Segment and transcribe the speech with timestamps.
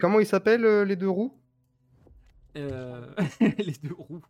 [0.00, 1.34] Et comment ils s'appellent euh, les deux roues?
[2.56, 3.06] Euh,
[3.40, 4.22] les deux roues.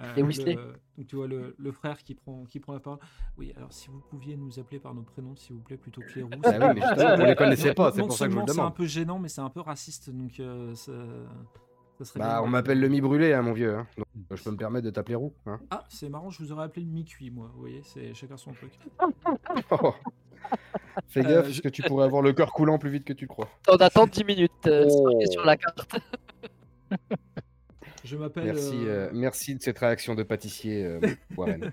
[0.00, 0.54] Euh, Les Weasley.
[0.54, 3.00] le- donc tu vois le, le frère qui prend, qui prend la parole.
[3.36, 6.14] Oui, alors si vous pouviez nous appeler par nos prénoms, s'il vous plaît, plutôt que
[6.14, 6.30] les roues.
[6.44, 8.42] Ah oui, mais justement, on les connaissait Non- pas, c'est pour ça que je vous
[8.46, 8.76] le C'est un demande.
[8.76, 10.92] peu gênant, mais c'est un peu raciste, donc euh, ça,
[11.98, 13.74] ça serait bien Bah, on m'appelle le mi-brûlé, hein, mon vieux.
[13.74, 13.86] hein.
[13.96, 15.34] Donc, euh, je peux me permettre de t'appeler roux.
[15.46, 15.58] Hein.
[15.72, 17.50] Ah, c'est marrant, je vous aurais appelé le mi-cuit, moi.
[17.54, 18.78] Vous voyez, c'est chacun son truc.
[19.72, 19.94] Oh.
[21.08, 23.12] Fais Euh, gaffe, je- parce que tu pourrais avoir le cœur coulant plus vite que
[23.14, 23.48] tu le crois.
[23.68, 24.50] On attend 10 minutes.
[24.66, 25.20] euh, Oh.
[25.30, 25.96] sur la carte.
[28.04, 28.44] Je m'appelle.
[28.44, 31.00] Merci, euh, euh, merci de cette réaction de pâtissier, euh,
[31.36, 31.72] Warren.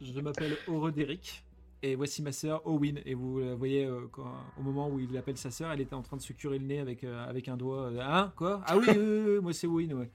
[0.00, 1.44] Je m'appelle Oroderic
[1.82, 3.00] et voici ma sœur Owen.
[3.06, 5.94] Et vous la voyez euh, quand- au moment où il appelle sa sœur, elle était
[5.94, 7.90] en train de se curer le nez avec, euh, avec un doigt.
[7.90, 8.60] euh, Hein Quoi?
[8.66, 10.10] Ah oui, oui, oui, oui, moi c'est Owen, ouais.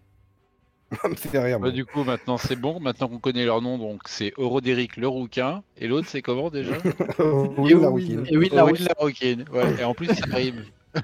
[1.17, 1.59] Fait rire.
[1.59, 2.79] Bah, du coup, maintenant c'est bon.
[2.79, 5.63] Maintenant qu'on connaît leur nom, donc c'est Eurodéric le rouquin.
[5.77, 6.77] Et l'autre, c'est comment déjà
[7.57, 8.25] Oui, la rouquine.
[8.29, 9.45] Et oui, la rouquine.
[9.51, 9.81] Ouais.
[9.81, 10.63] Et en plus, ça rime.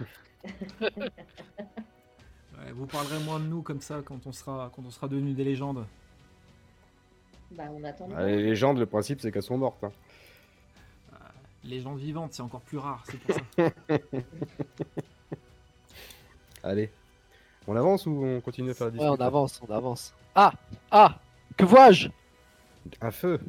[2.60, 5.36] Ouais, vous parlerez moins de nous comme ça quand on sera, quand on sera devenus
[5.36, 5.86] des légendes.
[7.52, 8.08] Bah, on attend.
[8.08, 8.28] de Ah, voir.
[8.28, 9.84] les légendes, le principe, c'est qu'elles sont mortes.
[9.84, 9.92] hein.
[11.66, 13.70] Légendes vivantes, c'est encore plus rare, c'est pour ça.
[16.64, 16.90] Allez.
[17.68, 20.14] On avance ou on continue à faire la Ouais, on discussion avance, on avance.
[20.36, 20.54] Ah
[20.92, 21.20] Ah
[21.58, 22.10] Que vois-je?
[23.02, 23.40] Un feu.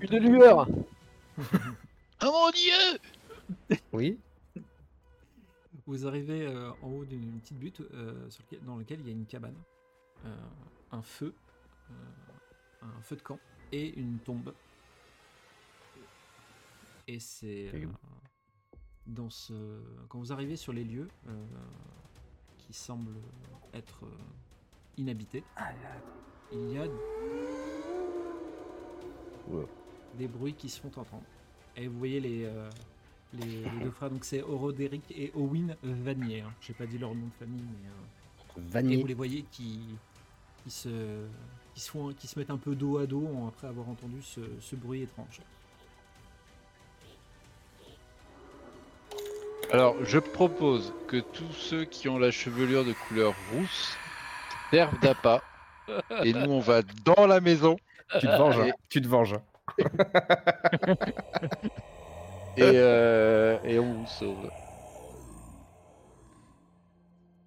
[0.00, 0.66] Une lueur
[2.24, 4.18] Oh mon dieu Oui.
[5.86, 9.10] Vous arrivez euh, en haut d'une petite butte euh, sur lequel- dans laquelle il y
[9.10, 9.56] a une cabane,
[10.24, 10.36] euh,
[10.92, 11.34] un feu,
[11.90, 11.94] euh,
[12.82, 13.40] un feu de camp
[13.72, 14.54] et une tombe.
[17.08, 17.86] Et c'est euh,
[19.08, 19.52] dans ce
[20.08, 21.44] quand vous arrivez sur les lieux euh,
[22.72, 23.20] qui semblent
[23.74, 24.08] être euh,
[24.96, 25.44] inhabités,
[26.52, 26.86] il y a
[29.50, 29.66] Oula.
[30.18, 31.22] des bruits qui se font entendre.
[31.76, 32.70] Et vous voyez les, euh,
[33.34, 36.40] les, les deux frères, donc c'est Oroderic et Owen Vanier.
[36.40, 36.52] Hein.
[36.62, 37.88] J'ai pas dit leur nom de famille, mais.
[37.88, 39.80] euh, et vous les voyez qui,
[40.64, 41.26] qui, se,
[41.74, 44.40] qui, se font- qui se mettent un peu dos à dos après avoir entendu ce,
[44.60, 45.40] ce bruit étrange.
[49.72, 53.96] Alors, je propose que tous ceux qui ont la chevelure de couleur rousse
[54.70, 55.40] servent d'appât.
[56.24, 57.76] Et nous, on va dans la maison.
[58.20, 58.58] Tu te venges.
[58.60, 58.70] hein.
[58.90, 59.38] Tu te venges.
[62.58, 64.50] Et, euh, et on vous sauve.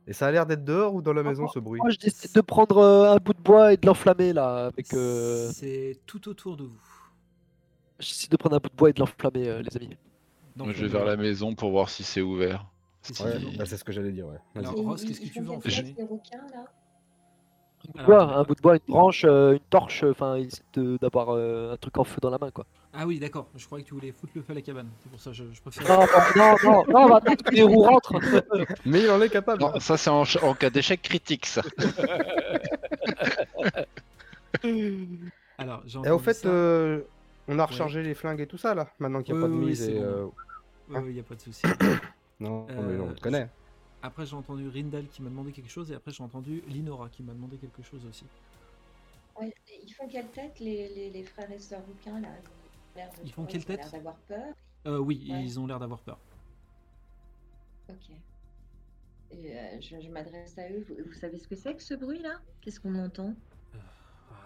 [0.08, 2.34] Et ça a l'air d'être dehors ou dans la maison ce bruit Moi, je décide
[2.34, 4.66] de prendre euh, un bout de bois et de l'enflammer là.
[4.66, 6.82] Avec, euh, C'est tout autour de vous.
[8.00, 9.96] Je décide de prendre un bout de bois et de l'enflammer, euh, les amis.
[10.56, 12.66] Donc, je vais on- vers la maison pour voir si c'est ouvert.
[13.22, 14.38] Ouais, bah, c'est ce que j'allais dire, ouais.
[14.56, 15.96] Alors, Ross, qu'est-ce que tu veux en fait
[18.06, 21.74] bois, un bout de bois, une branche, euh, une torche, enfin, essayer de- d'avoir euh,
[21.74, 22.66] un truc en feu dans la main quoi.
[22.94, 23.48] Ah oui, d'accord.
[23.56, 24.90] Je croyais que tu voulais foutre le feu à la cabane.
[25.04, 25.88] C'est pour ça que je, je préfère.
[25.88, 26.06] Non,
[26.36, 28.14] non, non, non, on va attendre que les roues rentrent.
[28.86, 29.62] Mais il en est capable.
[29.62, 30.24] Non, ça, c'est en,
[30.56, 31.62] cas d'échec critique, ça.
[35.58, 36.48] Alors, j'ai Et au fait, ça.
[36.48, 37.02] euh,
[37.48, 39.56] on a rechargé les flingues et tout ça là, maintenant qu'il n'y a Oui, pas
[39.56, 39.88] de oui, mise.
[39.90, 40.26] euh,
[40.90, 41.62] Ouais, ouais, y a pas de souci.
[42.40, 43.50] Non, Euh, mais on te connaît.
[44.02, 47.24] Après, j'ai entendu Rindal qui m'a demandé quelque chose, et après, j'ai entendu Linora qui
[47.24, 48.26] m'a demandé quelque chose aussi.
[49.40, 52.28] Ouais, Ils font quelle tête, les, les, les frères et sœurs requins, là?
[52.28, 53.92] Ils ont l'air de- Ils font quelle ont l'air tête?
[53.94, 54.54] d'avoir peur.
[54.88, 55.44] Euh, oui, Ouais.
[55.44, 56.20] ils ont l'air d'avoir peur.
[57.90, 58.12] Ok.
[59.32, 60.86] Et, euh, je je m'adresse à eux.
[60.88, 63.34] Vous, vous savez ce que c'est que ce bruit-là Qu'est-ce qu'on entend?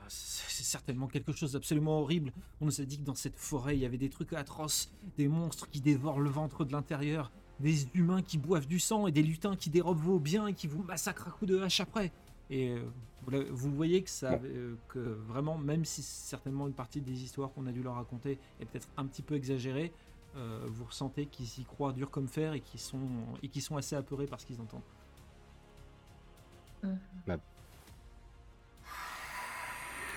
[0.09, 2.31] C'est certainement quelque chose d'absolument horrible.
[2.61, 5.27] On nous a dit que dans cette forêt, il y avait des trucs atroces, des
[5.27, 9.23] monstres qui dévorent le ventre de l'intérieur, des humains qui boivent du sang et des
[9.23, 12.11] lutins qui dérobent vos biens et qui vous massacrent à coups de hache après.
[12.49, 17.23] Et euh, vous, voyez que ça, euh, que vraiment, même si certainement une partie des
[17.23, 19.91] histoires qu'on a dû leur raconter est peut-être un petit peu exagérée,
[20.35, 22.99] euh, vous ressentez qu'ils y croient dur comme fer et qu'ils sont,
[23.43, 24.81] et qu'ils sont assez apeurés par ce qu'ils entendent.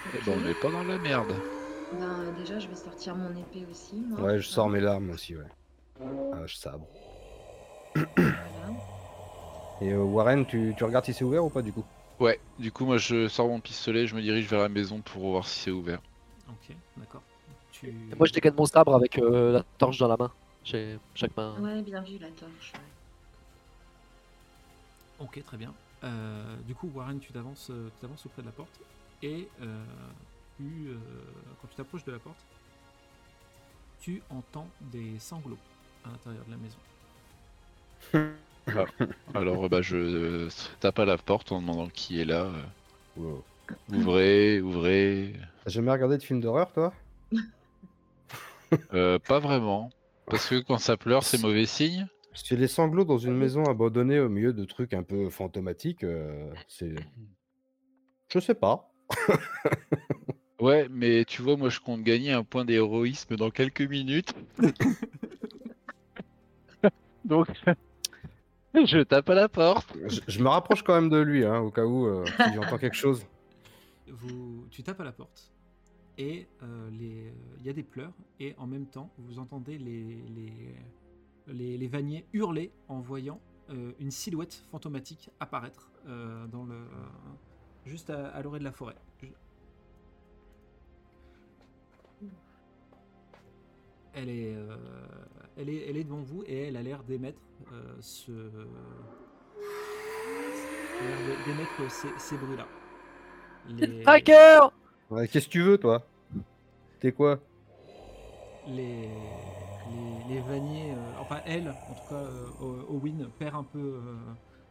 [0.09, 1.33] Eh ben, on n'est pas dans la merde.
[1.93, 3.97] Ben, déjà, je vais sortir mon épée aussi.
[3.97, 4.21] Moi.
[4.21, 5.47] Ouais, je sors mes larmes aussi, ouais.
[6.33, 6.87] Ah, je sabre.
[7.95, 8.37] Voilà.
[9.81, 11.85] Et euh, Warren, tu, tu regardes si c'est ouvert ou pas du coup?
[12.19, 15.31] Ouais, du coup, moi, je sors mon pistolet, je me dirige vers la maison pour
[15.31, 16.01] voir si c'est ouvert.
[16.49, 17.23] Ok, d'accord.
[17.73, 17.93] Tu...
[18.17, 20.31] Moi, je dégaine mon sabre avec euh, la torche dans la main.
[20.65, 21.57] J'ai chaque main.
[21.61, 22.73] Ouais, bien vu la torche.
[22.75, 22.81] ouais.
[25.21, 25.73] Ok, très bien.
[26.05, 28.81] Euh, du coup, Warren, tu t'avances auprès de la porte?
[29.23, 29.85] Et euh,
[30.57, 30.97] tu, euh,
[31.61, 32.45] quand tu t'approches de la porte,
[34.01, 35.59] tu entends des sanglots
[36.05, 36.79] à l'intérieur de la maison.
[39.35, 40.49] Alors, euh, bah, je euh,
[40.81, 42.51] tape à la porte en demandant qui est là.
[43.17, 43.45] Wow.
[43.93, 45.35] Ouvrez, ouvrez.
[45.65, 46.93] T'as jamais regardé de film d'horreur, toi?
[48.95, 49.91] Euh, pas vraiment.
[50.25, 52.07] Parce que quand ça pleure, c'est mauvais signe.
[52.33, 56.05] C'est les sanglots dans une maison abandonnée au milieu de trucs un peu fantomatiques.
[56.05, 56.95] euh, c'est.
[58.33, 58.92] Je sais pas.
[60.61, 64.33] Ouais, mais tu vois, moi je compte gagner un point d'héroïsme dans quelques minutes.
[67.25, 67.49] Donc,
[68.75, 69.93] je tape à la porte.
[70.07, 72.79] Je, je me rapproche quand même de lui, hein, au cas où euh, si j'entends
[72.79, 73.27] quelque chose.
[74.09, 75.53] Vous, tu tapes à la porte
[76.19, 80.23] et euh, les- il y a des pleurs et en même temps vous entendez les,
[80.29, 80.75] les,
[81.47, 86.75] les, les vanniers hurler en voyant euh, une silhouette fantomatique apparaître euh, dans le,
[87.87, 88.97] juste à, à l'orée de la forêt.
[89.23, 89.27] Je-
[94.15, 94.77] Elle est, euh,
[95.57, 97.41] elle, est, elle est devant vous et elle a l'air d'émettre
[97.73, 98.31] euh, ce,
[101.01, 102.67] elle a l'air de- d'émettre ces, ces bruits-là.
[103.71, 104.59] Les- Tracker
[105.11, 106.03] Ouais, Qu'est-ce que tu veux, toi?
[107.01, 107.41] T'es quoi?
[108.69, 109.09] Les,
[110.29, 114.15] les, les vanniers, euh, enfin elle, en tout cas euh, Owen, perd un, peu, euh,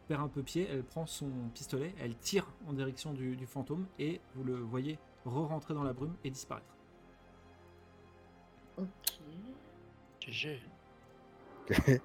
[0.08, 3.86] perd un peu pied, elle prend son pistolet, elle tire en direction du, du fantôme
[3.98, 6.66] et vous le voyez re-rentrer dans la brume et disparaître.
[8.78, 8.86] Ok.
[10.28, 10.60] GG.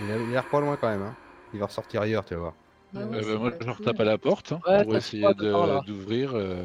[0.00, 1.02] Il a il a l'air pas loin quand même.
[1.02, 1.16] Hein.
[1.52, 2.54] Il va ressortir ailleurs, tu vas voir.
[2.94, 3.86] Ouais, Euh, bah, moi je leur cool.
[3.86, 6.32] tape à la porte hein, Ouais, pour essayer d'ouvrir.
[6.34, 6.64] euh,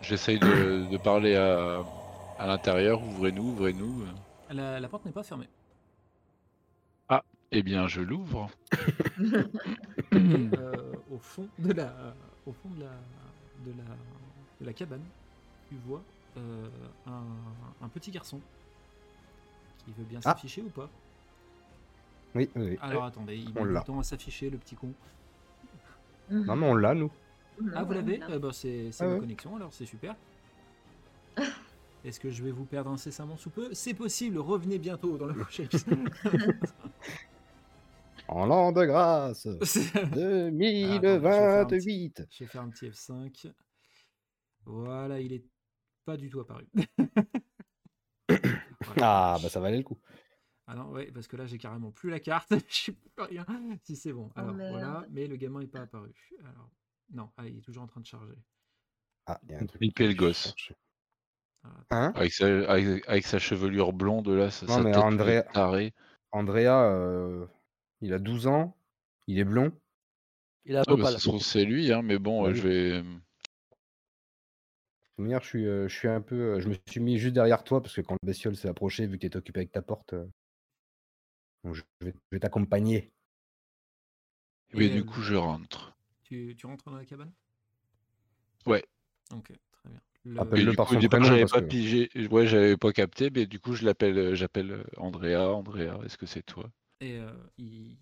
[0.00, 1.82] J'essaye de, de parler à,
[2.38, 3.02] à l'intérieur.
[3.02, 4.04] Ouvrez-nous, ouvrez-nous.
[4.50, 5.48] La, la porte n'est pas fermée.
[7.50, 8.50] Eh bien, je l'ouvre.
[10.14, 11.92] Euh, au fond de la,
[12.46, 12.90] au fond de la,
[13.66, 13.84] de la,
[14.60, 15.02] de la cabane,
[15.68, 16.02] tu vois
[16.36, 16.68] euh,
[17.06, 17.22] un,
[17.84, 18.40] un petit garçon
[19.84, 20.30] qui veut bien Ah.
[20.30, 20.88] s'afficher ou pas?
[22.34, 22.62] Oui, oui.
[22.70, 22.78] oui.
[22.80, 24.92] Alors attendez, il met le temps à s'afficher, le petit con.
[26.30, 27.10] Non, mais on l'a, nous.
[27.74, 28.20] Ah, vous l'avez?
[28.28, 29.20] Eh ben, C'est c'est Ah ma ouais.
[29.20, 30.14] connexion, alors c'est super.
[32.04, 33.68] Est-ce que je vais vous perdre incessamment sous peu?
[33.72, 36.08] C'est possible, revenez bientôt dans le prochain épisode.
[38.28, 43.52] En l'an de grâce C'est- 2028 je vais faire un petit F5.
[44.64, 45.44] Voilà, il est
[46.04, 46.66] pas du tout apparu.
[48.80, 49.34] Voilà.
[49.34, 49.98] Ah, bah ça valait le coup.
[50.66, 53.46] Ah non, ouais, parce que là j'ai carrément plus la carte, je sais plus rien.
[53.82, 54.30] Si c'est bon.
[54.30, 56.14] Oh, Alors voilà, mais le gamin est pas apparu.
[56.44, 56.70] Alors
[57.10, 58.38] non, ah, il est toujours en train de charger.
[59.26, 59.80] Ah, il y a un truc.
[59.80, 60.54] Niquer le gosse.
[61.64, 61.82] Attends.
[61.90, 62.12] Hein?
[62.14, 64.94] Avec sa, avec, avec sa chevelure blonde là, sa, Non, mais.
[66.30, 67.46] Andrea, euh,
[68.00, 68.76] il a 12 ans,
[69.26, 69.72] il est blond.
[70.64, 71.12] Il a un Ah, bah, Bhopal.
[71.14, 73.02] ça se trouve c'est lui, hein, mais bon, Bah euh, je vais.
[73.02, 73.08] De
[75.16, 76.54] toute manière, je suis, euh, je suis un peu.
[76.54, 79.06] euh, je me suis mis juste derrière toi parce que quand le bestiole s'est approché,
[79.06, 80.14] vu que tu étais occupé avec ta porte,
[81.64, 83.10] donc je je vais, je vais t'accompagner.
[84.74, 85.96] Oui, Et, du euh, coup, je rentre.
[86.22, 87.32] Tu, tu rentres dans la cabane?
[88.66, 88.84] Ouais.
[89.32, 90.00] Ok, très bien.
[90.24, 91.66] Le- Appelle- Et le du par coup, au son départ, prénom, j'avais parce pas que-
[91.66, 95.36] pigé, ouais, j'avais pas capté, mais du coup, je l'appelle, j'appelle Andrea.
[95.54, 96.70] Andrea, est-ce que c'est toi?
[97.00, 97.96] Et euh, il-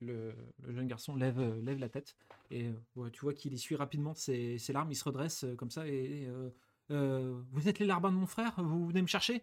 [0.00, 2.16] le, le jeune garçon lève, euh, lève la tête
[2.50, 4.90] et euh, ouais, tu vois qu'il essuie rapidement ses, ses larmes.
[4.90, 5.92] Il se redresse comme ça et,
[6.24, 6.50] et, euh,
[6.90, 8.54] euh, vous êtes les larbins de mon frère?
[8.62, 9.42] Vous venez me chercher?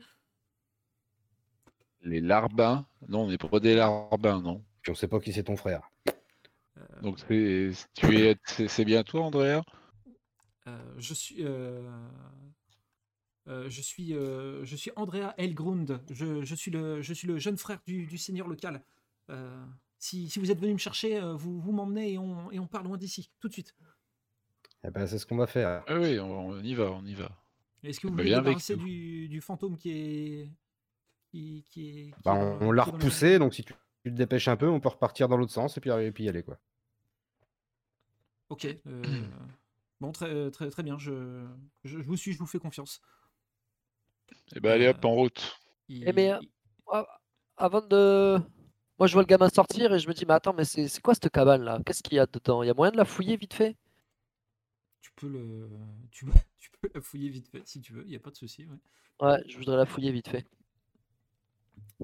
[2.01, 2.85] Les larbins?
[3.07, 4.61] Non, on n'est pas des larbins, non.
[4.81, 5.89] Puis on sait pas qui c'est ton frère.
[6.77, 9.61] Euh, Donc, c'est, tu es, c'est, c'est bien toi, Andrea?
[10.67, 11.37] euh, Je suis.
[11.39, 11.81] euh,
[13.49, 16.01] euh, je suis, euh, je suis Andrea Elgrund.
[16.11, 18.83] Je, je suis le, je suis le jeune frère du, du seigneur local.
[19.29, 19.65] Euh,
[19.97, 22.67] si, si vous êtes venu me chercher, euh, vous, vous m'emmenez et on, et on
[22.67, 23.75] part loin d'ici, tout de suite.
[24.83, 25.83] Eh ben, c'est ce qu'on va faire.
[25.87, 27.31] Ah oui, on, on y va, on y va.
[27.83, 30.51] Est-ce que vous Bah, voulez débarrasser du, du fantôme qui est.
[31.31, 32.11] qui, qui est.
[32.11, 34.79] qui Bah, est on l'a repoussé, donc si tu, tu te dépêches un peu, on
[34.79, 36.43] peut repartir dans l'autre sens et puis, et puis y aller.
[36.43, 36.57] Quoi.
[38.49, 38.65] Ok.
[38.87, 39.03] euh,
[40.01, 40.97] bon, très, très, très bien.
[40.97, 41.45] Je,
[41.83, 43.01] je, je vous suis, je vous fais confiance.
[44.55, 45.59] Eh ben, allez hop, Euh, en route.
[45.87, 46.49] Il- Eh, mais, euh, il-
[46.91, 47.05] Ah,
[47.57, 48.39] Avant de.
[48.97, 51.01] Moi, je vois le gamin sortir et je me dis, mais attends, mais c'est c'est
[51.01, 51.79] quoi cette cabane là?
[51.85, 52.63] Qu'est-ce qu'il y a dedans?
[52.63, 53.75] Il y a moyen de la fouiller vite fait?
[55.01, 55.69] Tu peux le.
[56.11, 58.31] Tu, peux- tu peux la fouiller vite fait si tu veux, il n'y a pas
[58.31, 58.65] de souci.
[58.65, 58.77] ouais.
[59.21, 60.45] Ouais, je voudrais la fouiller vite fait.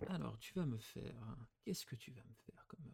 [0.07, 1.15] Alors, tu vas me faire.
[1.63, 2.85] Qu'est-ce que tu vas me faire comme.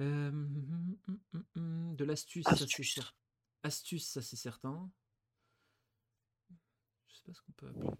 [0.00, 0.96] euh, euh, hum,
[1.34, 2.94] hum, hum, de l'astuce, ça c'est Astuce.
[2.98, 3.14] cer-
[3.62, 4.90] Astuce, ça c'est certain.
[7.08, 7.90] Je sais pas ce qu'on peut appeler.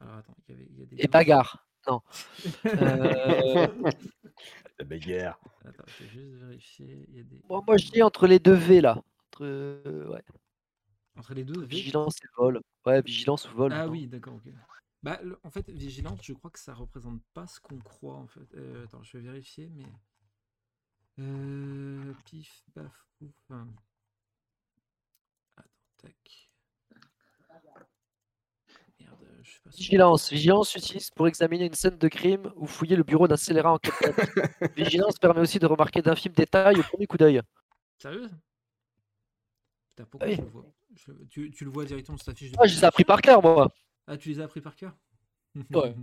[0.00, 0.66] Alors attends, il y avait.
[0.70, 1.66] il y a des Et bagarre.
[1.86, 2.02] Non.
[2.66, 3.66] Euh,
[4.78, 5.38] La bagarre.
[5.64, 7.04] Attends, je vais juste vérifier.
[7.08, 7.40] Il y a des.
[7.48, 8.96] moi, moi, je dis entre les deux V là.
[9.32, 10.22] Entre, euh, ouais.
[11.16, 11.66] Entre les deux, V?
[11.66, 12.60] Vigilance et vol.
[12.86, 13.72] Ouais, vigilance ou vol.
[13.72, 14.52] Ah non oui, d'accord, ok.
[15.02, 18.26] Bah, le- en fait, vigilance, je crois que ça représente pas ce qu'on croit, en
[18.26, 18.54] fait.
[18.54, 19.84] Euh, attends, je vais vérifier, mais...
[21.18, 23.30] Euh, pif, paf, pouf.
[23.50, 23.66] hein.
[25.56, 26.49] Attends, tac.
[29.40, 30.30] Merde, je sais pas Vigilance.
[30.30, 33.78] Vigilance s'utilise pour examiner une scène de crime ou fouiller le bureau d'un scélérat en
[33.78, 33.94] quête.
[34.76, 37.40] Vigilance permet aussi de remarquer d'infimes détails au premier coup d'œil.
[37.98, 38.28] Sérieux?
[39.90, 40.36] Putain, pourquoi Oui.
[40.36, 40.66] je le vois?
[40.94, 43.04] Je- tu, tu le vois directement sur ta fiche de Ah, je les ai appris
[43.04, 43.72] par cœur, moi.
[44.06, 44.96] Ah, tu les as appris par cœur?
[45.72, 45.94] Ouais.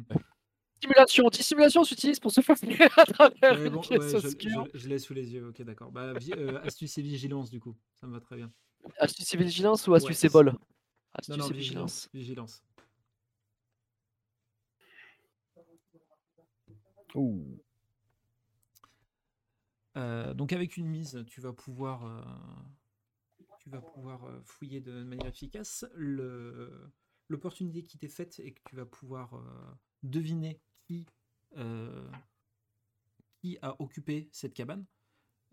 [0.80, 1.30] Dissimulation.
[1.30, 4.68] Dissimulation s'utilise pour se faufiler à travers Ouais, une pièce ouais, obscure.
[4.74, 5.92] je- je l'ai sous les yeux, ok, d'accord.
[5.92, 8.52] Bah, euh, astuce et vigilance, du coup, ça me va très bien.
[9.00, 10.58] Astuce et vigilance ou astuce et vol Non,
[11.14, 12.10] Astuce non, et vigilance.
[12.14, 12.64] vigilance.
[17.18, 17.60] Ouh.
[19.98, 22.24] Euh, donc avec une mise, tu vas pouvoir, euh,
[23.74, 25.84] euh, fouiller de manière efficace.
[25.96, 29.44] L'opportunité qui t'est faite et que tu vas pouvoir
[30.04, 31.08] deviner qui,
[33.62, 34.86] a occupé cette cabane.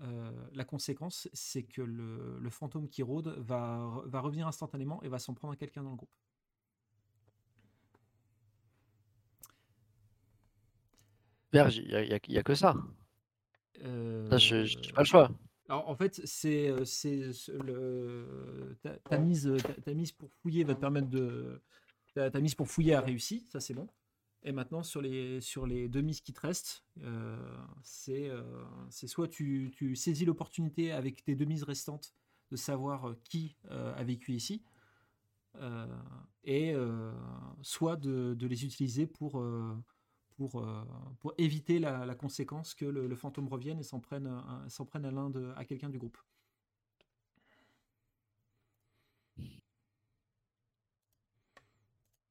[0.00, 5.54] La conséquence, c'est que le, fantôme qui rôde va revenir instantanément et va s'en prendre
[5.54, 6.14] à quelqu'un dans le groupe.
[11.54, 11.90] Merde, il
[12.30, 12.74] y, a- que ça.
[13.84, 15.30] Euh, je j'ai pas le choix.
[15.68, 16.84] Alors, en fait, c'est euh,
[17.64, 19.50] le ta, mise
[19.84, 21.62] ta, mise pour fouiller va te permettre de
[22.14, 23.88] ta, mise pour fouiller a réussi, ça c'est bon.
[24.42, 27.36] Et maintenant sur les sur les deux mises qui te restent, euh,
[27.82, 28.42] c'est euh,
[28.90, 32.14] soit tu, tu saisis l'opportunité avec tes deux mises restantes
[32.50, 34.62] de savoir euh, qui euh, a vécu ici,
[35.56, 35.86] euh,
[36.44, 37.10] et euh,
[37.62, 39.74] soit de, de les utiliser pour euh,
[40.36, 40.82] pour, euh,
[41.20, 44.84] pour éviter la, la conséquence que le, le fantôme revienne et s'en prenne, à- s'en
[44.84, 46.18] prenne à l'un de, à quelqu'un du groupe.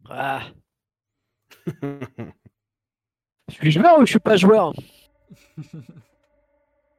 [0.10, 0.52] Ah.
[3.50, 4.74] Je suis joueur ou je suis pas joueur?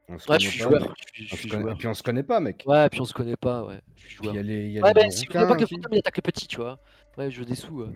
[0.09, 0.95] On se Ouais, je suis pas, joueur.
[1.15, 1.79] Je suis joueur.
[1.79, 2.63] Puis on se connaît pas, mec.
[2.67, 3.81] Ouais, puis on se connaît pas, ouais.
[3.97, 4.35] Je suis joueur.
[4.35, 5.67] il y a les, il y a Ouais, les mais si vous pas que le
[5.67, 6.79] fantôme il attaque le petit, tu vois.
[7.17, 7.81] Ouais, je veux des sous.
[7.81, 7.93] euh.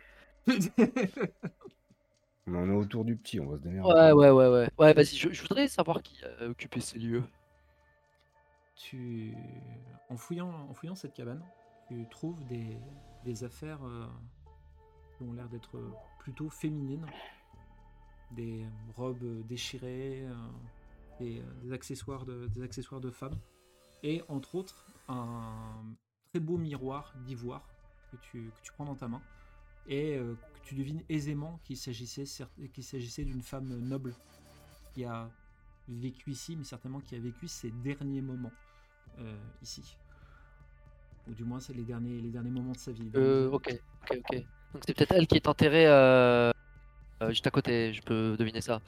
[2.48, 3.92] On est autour du petit, on va se démerder.
[3.92, 4.70] Ouais, ouais, ouais, ouais.
[4.78, 7.24] Ouais, vas-y, je, je voudrais savoir qui a occupé ces lieux.
[8.76, 9.34] tu,
[10.08, 11.42] en, fouillant, en fouillant cette cabane,
[11.88, 12.78] tu trouves des,
[13.24, 14.06] des affaires euh,
[15.16, 15.78] qui ont l'air d'être
[16.18, 17.06] plutôt féminines.
[18.32, 20.34] Des robes déchirées, euh,
[21.18, 23.38] des, des accessoires de, des accessoires de femmes.
[24.02, 25.82] Et entre autres, un
[26.28, 27.66] très beau miroir d'ivoire
[28.10, 29.22] que tu, que tu prends dans ta main.
[29.86, 32.24] Et euh, que tu devines aisément qu'il s'agissait,
[32.74, 34.14] qu'il s'agissait d'une femme noble
[34.94, 35.30] qui a
[35.88, 38.52] vécu ici, mais certainement qui a vécu ses derniers moments
[39.18, 39.96] euh, ici.
[41.26, 43.10] Ou du moins, c'est les derniers, les derniers moments de sa vie.
[43.14, 44.36] Euh, ok, ok, ok.
[44.74, 46.50] Donc c'est peut-être elle qui est enterrée euh,
[47.30, 48.82] juste à côté, je peux deviner ça.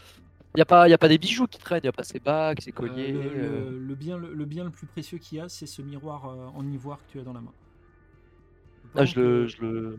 [0.56, 2.60] Y a pas, y a pas des bijoux qui traînent, y a pas ses bagues,
[2.60, 3.12] ses colliers.
[3.12, 5.80] le, le- le bien, le, le bien le plus précieux qu'il y a, c'est ce
[5.80, 7.52] miroir en ivoire que tu as dans la main.
[8.96, 9.98] Ah, le, je le,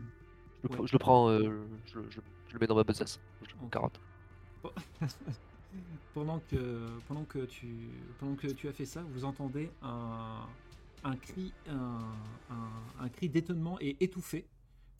[0.62, 0.80] je le, Ouais.
[0.80, 3.20] pr- je le prends, euh, je, je- je le mets dans ma besace.
[3.42, 3.70] Je Ok.
[3.70, 4.00] carotte.
[6.14, 7.66] pendant que pendant que tu
[8.18, 10.46] pendant que tu as fait ça, vous entendez un,
[11.04, 12.00] un cri un,
[12.50, 14.46] un- un cri d'étonnement et étouffé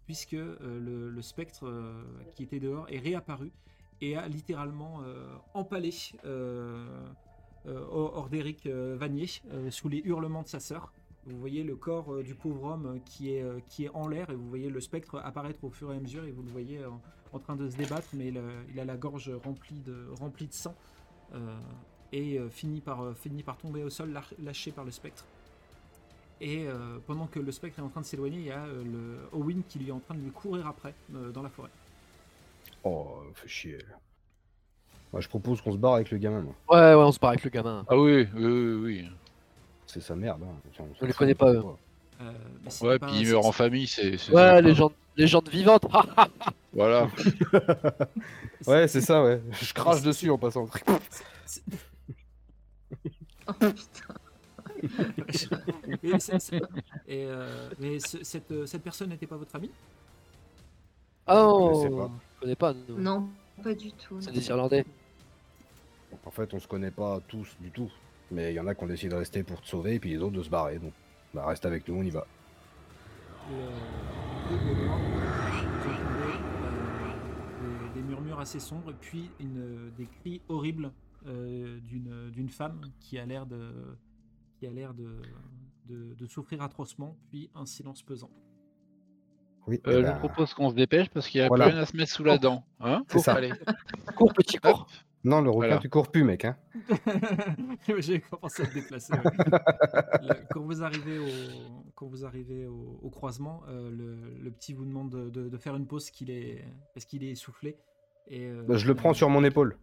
[0.06, 2.02] puisque euh, le, le spectre euh,
[2.34, 3.52] qui était dehors est réapparu
[4.00, 5.00] et a littéralement
[5.54, 5.90] empalé
[7.64, 9.28] Or- Ordéric Vanier
[9.70, 10.92] sous les hurlements de sa sœur.
[11.26, 14.08] Vous voyez le corps euh, du pauvre homme euh, qui est, euh, qui est en
[14.08, 16.50] l'air et vous voyez le spectre apparaître au fur et à mesure et vous le
[16.50, 16.88] voyez euh,
[17.32, 20.48] en train de se débattre, mais il a, il a la gorge remplie de, remplie
[20.48, 20.74] de sang
[21.34, 21.56] euh,
[22.12, 25.24] et euh, finit, par, euh, finit par tomber au sol, lâ- lâché par le spectre.
[26.40, 28.82] Et euh, pendant que le spectre est en train de s'éloigner, il y a euh,
[28.82, 31.70] le Owen qui lui est en train de lui courir après euh, dans la forêt.
[32.82, 33.78] Oh, fait chier.
[35.12, 36.54] Moi, je propose qu'on se barre avec le gamin, moi.
[36.68, 37.84] Ouais, ouais, on se barre avec le gamin.
[37.88, 39.08] Ah oui, oui, oui, oui.
[39.92, 40.42] C'est sa merde.
[40.42, 40.54] Hein.
[40.72, 41.62] Tiens, on les on pas, eux.
[42.22, 42.32] Euh,
[42.64, 44.12] mais Ouais, pas- puis il c'est- meurt en famille, c'est.
[44.12, 44.60] Ouais, sympa.
[44.62, 45.84] légende, légende vivante.
[46.72, 47.08] Voilà.
[48.66, 49.42] Ouais, c'est ça, ouais.
[49.60, 50.66] Je crache dessus en passant.
[53.46, 54.14] Oh putain.
[56.02, 56.08] Et,
[57.06, 59.70] et, euh, mais ce- cette, cette personne n'était pas votre ami
[61.26, 62.10] Ah non, Je sais pas.
[62.36, 62.72] je connais pas.
[62.88, 62.98] nous.
[62.98, 63.28] Non,
[63.62, 64.20] pas du tout.
[64.20, 64.84] C'est des Irlandais.
[66.24, 67.90] En fait, on se connaît pas tous du tout.
[68.32, 70.10] Mais il y en a qui ont décidé de rester pour te sauver, et puis
[70.10, 70.78] les autres de se barrer.
[70.78, 70.92] Donc,
[71.34, 72.26] bah, reste avec nous, on y va.
[73.50, 73.68] Euh,
[77.94, 80.92] des, des murmures assez sombres puis une, des cris horribles
[81.26, 83.72] euh, d'une d'une femme qui a l'air de
[84.58, 85.20] qui a l'air de,
[85.86, 88.30] de, de souffrir atrocement, puis un silence pesant.
[89.66, 91.66] Oui, Euh, eh je ben, propose qu'on se dépêche parce qu'il n'y a Voilà.
[91.66, 92.64] plus rien à se mettre sous la dent.
[92.80, 93.34] Hein C'est ça.
[93.34, 93.52] Allez.
[94.16, 94.86] Cours, petit cours.
[95.24, 95.78] Non, le requin, Voilà.
[95.78, 96.44] tu cours plus, mec.
[96.44, 96.56] Hein.
[97.98, 99.12] J'ai commencé à me déplacer.
[99.12, 99.20] ouais.
[100.22, 101.26] Le- quand vous arrivez au,
[101.94, 105.58] quand vous arrivez au, au croisement, euh, le, le petit vous demande de, de- de
[105.58, 106.64] faire une pause qu'il est,
[106.94, 107.76] parce qu'il est essoufflé?
[108.28, 109.76] Et, euh, Bah, je le prends sur mon épaule.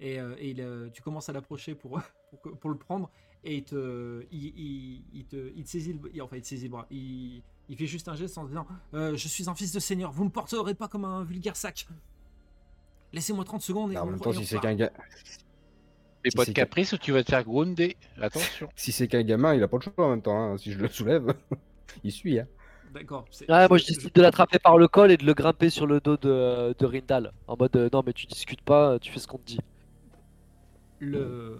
[0.00, 2.00] Et, euh, et il, euh, tu commences à l'approcher pour,
[2.30, 3.10] pour, que- pour le prendre
[3.44, 6.64] et il te, il, il- il te, il te saisit le, enfin il te saisit
[6.66, 6.86] le bras.
[6.90, 10.10] Il, il fait juste un geste en disant euh, Je suis un fils de seigneur,
[10.10, 11.86] vous me porterez pas comme un vulgaire sac.
[13.12, 14.92] Laissez-moi 30 secondes et en on- même temps, si c'est qu'un ga-
[16.22, 17.96] Fais Si pas c'est de caprice ou tu vas te faire gronder.
[18.20, 18.68] Attention.
[18.76, 20.52] si c'est qu'un gamin, il a pas de choix en même temps.
[20.52, 20.58] hein.
[20.58, 21.32] Si je le soulève,
[22.04, 22.38] il suit.
[22.38, 22.46] Hein.
[22.92, 23.24] D'accord.
[23.30, 25.86] c'est- moi je c'est- décide de l'attraper par le col et de le grimper sur
[25.86, 27.32] le dos de, de Rindal.
[27.46, 29.60] En mode euh, non mais tu discutes pas, tu fais ce qu'on te dit.
[30.98, 31.58] le,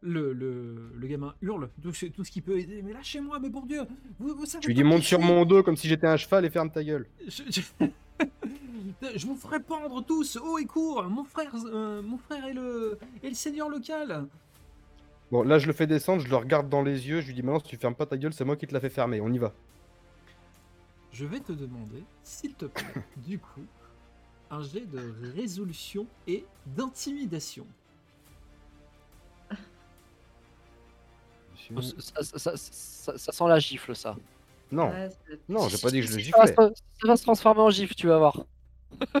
[0.00, 2.82] le, le, le gamin hurle tout ce, tout ce qui peut aider.
[2.82, 3.82] Mais lâchez-moi, mais bon Dieu,
[4.18, 6.50] vous, vous savez Tu dis monte sur mon dos comme si j'étais un cheval et
[6.50, 7.06] ferme ta gueule.
[7.28, 7.86] Je, je-
[9.16, 11.04] je vous ferai pendre tous, haut et court.
[11.04, 14.26] Mon frère, euh, mon frère est le, est le seigneur local.
[15.30, 17.42] Bon, là, je le fais descendre, je le regarde dans les yeux, je lui dis
[17.42, 19.20] maintenant, si tu fermes pas ta gueule, c'est moi qui te la fais fermer.
[19.20, 19.52] On y va.
[21.12, 22.84] Je vais te demander, s'il te plaît,
[23.26, 23.64] du coup,
[24.50, 25.00] un jet de
[25.34, 27.66] résolution et d'intimidation.
[31.80, 34.16] Ça, ça- ça- ça- ça sent la gifle ça.
[34.72, 35.08] Non, Ouais,
[35.48, 36.54] non, j'ai pas dit que je le Ça va, giflais.
[36.68, 38.42] se, ça va se transformer en gifle, tu vas voir.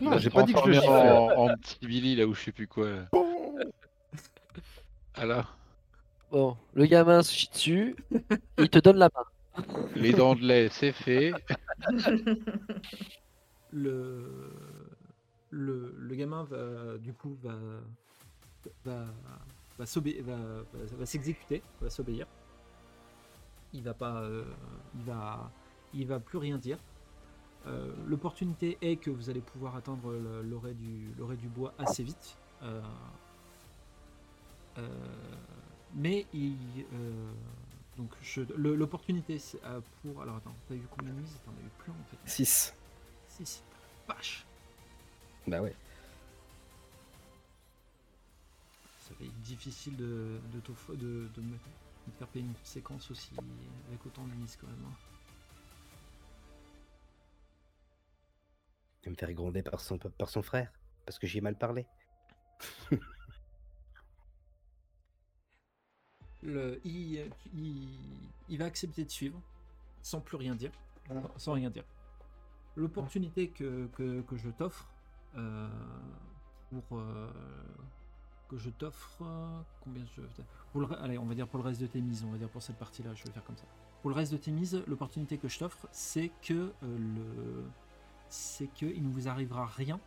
[0.00, 0.88] Non, j'ai pas dit que je le giflais.
[0.88, 2.88] en, en petit Billy là où je sais plus quoi.
[2.90, 3.08] là.
[5.14, 5.46] Ah là,
[6.30, 7.94] Bon, le gamin se chie dessus,
[8.58, 9.64] il te donne la main.
[9.94, 11.32] les dents de lait, c'est fait.
[13.72, 14.50] le,
[15.50, 17.54] le, le gamin va du coup va
[18.84, 19.04] va
[19.78, 22.26] va, s'obé- va, s'exécuter, va s'obéir.
[23.74, 24.44] Il va pas, euh,
[24.94, 25.50] il va,
[25.94, 26.78] il va plus rien dire.
[27.66, 32.36] Euh, L'opportunité est que vous allez pouvoir atteindre l'orée du, du bois assez vite.
[32.62, 32.80] Euh,
[34.78, 34.88] euh,
[35.94, 36.56] mais il,
[37.96, 38.10] donc
[38.56, 39.38] l'opportunité
[40.02, 41.36] pour alors attends, t'as eu combien de mises?
[41.44, 42.16] T'en as eu plein en fait.
[42.24, 42.74] 6.
[43.28, 43.62] 6.
[44.08, 44.46] Vache
[45.46, 45.74] Bah ouais.
[49.00, 51.58] Ça va être difficile de, de, de, de me, de
[52.10, 53.30] te faire payer une conséquence aussi
[53.88, 54.84] avec autant de mises quand même.
[54.86, 54.94] hein.
[59.04, 60.72] De me faire gronder par son, par son frère,
[61.06, 61.86] parce que j'ai mal parlé.
[66.42, 69.40] Le, il, il- il va accepter de suivre
[70.02, 70.72] sans plus rien dire.
[71.36, 71.84] Sans rien dire.
[72.76, 74.88] L'opportunité que, que, que je t'offre
[75.36, 75.68] euh,
[76.70, 77.30] pour euh,
[78.52, 79.22] que je t'offre
[79.82, 80.20] combien je
[80.72, 82.48] pour le, allez on va dire pour le reste de tes mises on va dire
[82.50, 83.64] pour cette partie là je vais faire comme ça
[84.02, 87.64] pour le reste de tes mises l'opportunité que je t'offre c'est que euh, le
[88.28, 89.98] c'est que il ne vous arrivera rien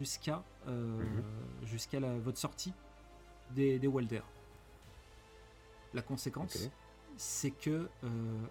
[0.00, 1.02] jusqu'à euh,
[1.64, 2.72] jusqu'à la- votre sortie
[3.50, 3.90] des, des.
[5.94, 6.52] La conséquence,
[7.16, 8.08] c'est que euh,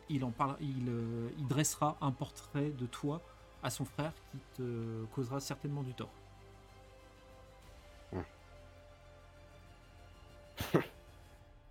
[0.10, 0.91] il en parle, il,
[1.38, 3.21] il dressera un portrait de toi
[3.63, 6.12] à son frère qui te causera certainement du tort.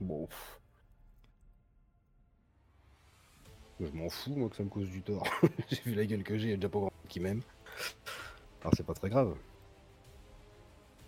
[0.01, 0.27] Bon.
[0.27, 0.61] pff.
[3.81, 5.27] Je m'en fous, moi, que ça me cause du tort.
[5.71, 7.43] j'ai vu la gueule que j'ai, il y a déjà pas grand monde qui m'aime.
[8.63, 9.35] Alors, c'est pas très grave.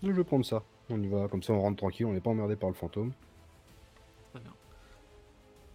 [0.03, 0.63] Je vais prendre ça.
[0.91, 3.13] On y va, comme ça on rentre tranquille, on n'est pas emmerdé par le fantôme.
[4.33, 4.53] Très bien.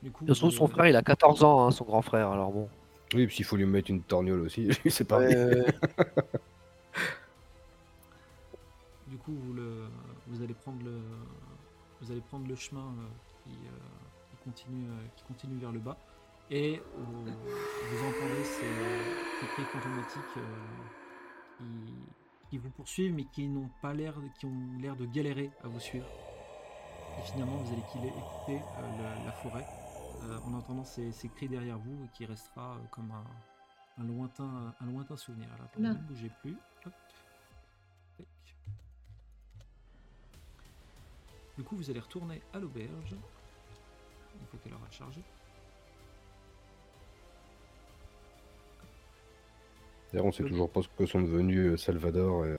[0.01, 2.01] Du coup, De toute façon, son euh, frère il a 14 ans, hein, son grand
[2.01, 2.69] frère, alors bon.
[3.13, 5.35] Oui, puis s'il faut lui mettre une torgnole aussi, c'est pareil.
[5.35, 5.63] Euh,
[9.07, 9.89] Du coup, vous, le,
[10.27, 10.99] vous allez prendre le,
[12.01, 13.07] vous allez prendre le chemin euh,
[13.43, 13.71] qui, euh,
[14.29, 15.97] qui continue, euh, qui continue vers le bas,
[16.49, 18.65] et vous entendez ces,
[19.39, 20.43] ces cris fantomatiques
[21.57, 21.65] qui,
[22.49, 25.79] qui vous poursuivent, mais qui n'ont pas l'air, qui ont l'air de galérer à vous
[25.79, 26.05] suivre.
[27.17, 28.61] Et finalement, vous allez quitter
[29.01, 29.65] la, la forêt
[30.45, 35.15] en entendant ces, ces cris derrière vous, qui restera comme un, un lointain, un lointain
[35.17, 35.47] souvenir.
[35.53, 36.57] Alors, ne bougez plus.
[36.85, 36.93] Hop.
[41.57, 43.15] Du coup, vous allez retourner à l'auberge.
[44.39, 45.21] Une fois qu'elle aura chargé.
[50.11, 52.57] D'ailleurs, on sait toujours pas ce que sont devenus euh, Salvador et,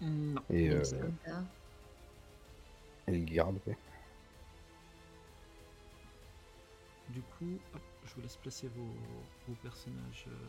[0.00, 0.42] Non.
[0.50, 1.00] et, euh, c'est-
[3.08, 3.58] et le garde.
[3.66, 3.76] ouais.
[7.08, 8.94] Du coup, hop, je vous laisse placer vos,
[9.48, 10.26] vos personnages.
[10.28, 10.48] euh,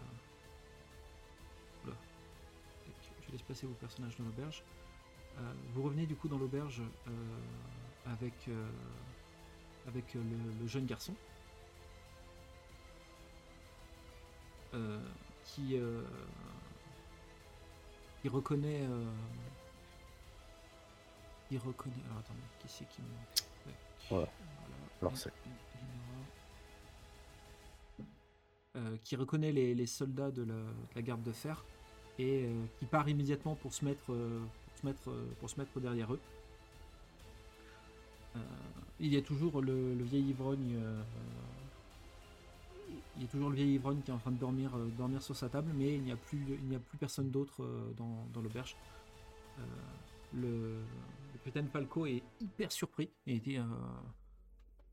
[1.86, 1.96] oula.
[2.86, 2.94] Tac,
[3.26, 4.64] Je laisse placer vos personnages dans l'auberge.
[5.40, 7.12] Euh, vous revenez du coup dans l'auberge euh,
[8.06, 8.70] avec, euh,
[9.88, 11.14] avec euh, le, le jeune garçon.
[14.76, 15.00] euh,
[15.46, 16.04] qui, euh,
[18.22, 18.82] qui reconnaît.
[18.90, 19.06] euh,
[21.48, 21.96] qui reconnaît.
[22.08, 23.08] Alors attendez, qui c'est qui me.
[23.72, 23.78] ouais.
[24.10, 24.30] Voilà.
[25.02, 25.32] Alors, c'est-
[28.76, 31.64] Euh, qui reconnaît les, les soldats de la, de la garde de fer
[32.18, 34.44] et euh, qui part immédiatement pour se mettre, euh,
[34.86, 36.20] mettre, euh, pour se mettre derrière eux.
[38.36, 38.40] Euh,
[39.00, 40.76] il y a toujours le, vieil ivrogne.
[40.76, 41.04] euh,
[43.16, 45.36] il y a toujours le vieil ivrogne qui est en train de dormir, dormir sur
[45.36, 46.58] sa table, mais il n'y a plus,
[47.00, 47.64] personne d'autre
[47.96, 48.76] dans, l'auberge.
[50.34, 50.82] Le,
[51.34, 53.60] capitaine Falco est hyper surpris et dit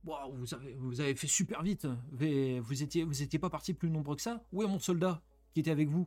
[0.05, 1.87] Waouh, vous avez, fait super vite.
[2.13, 5.23] Vous étiez, vous étiez pas parti plus nombreux que ça Où est mon soldat
[5.55, 6.07] qui était avec vous?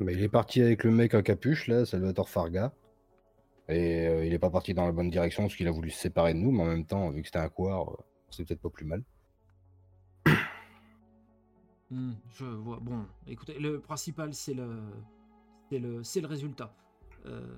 [0.00, 2.72] Mais il est parti avec le mec à capuche, là, Salvatore Farga.
[3.68, 5.98] Et euh, il est pas parti dans la bonne direction parce qu'il a voulu se
[5.98, 7.96] séparer de nous, mais en même temps, vu que c'était un couard, euh,
[8.30, 9.02] c'est peut-être pas plus mal.
[11.90, 12.78] Hmm, Je vois.
[12.80, 14.82] Bon, écoutez, le principal, c'est le,
[15.70, 16.74] c'est le, c'est le résultat.
[17.26, 17.54] Euh,